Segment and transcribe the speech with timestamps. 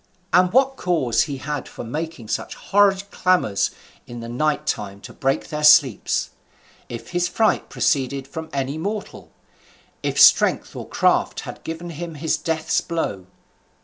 [0.33, 3.69] and what cause he had for making such horrid clamours
[4.07, 6.31] in the night time to break their sleeps?
[6.89, 9.29] if his fright proceeded from any mortal?
[10.01, 13.27] if strength or craft had given him his death's blow?